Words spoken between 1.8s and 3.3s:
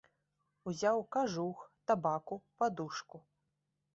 табаку, падушку.